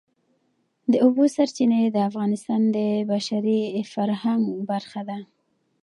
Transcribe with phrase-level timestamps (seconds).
[0.91, 2.77] د اوبو سرچینې د افغانستان د
[3.11, 3.61] بشري
[3.93, 5.17] فرهنګ برخه ده.